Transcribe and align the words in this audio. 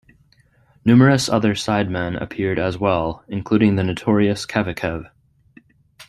Numerous 0.83 1.29
other 1.29 1.53
sidemen 1.53 2.19
appeared 2.19 2.57
as 2.57 2.75
well, 2.75 3.23
including 3.27 3.75
the 3.75 3.83
notorious 3.83 4.47
Kevekev. 4.47 5.07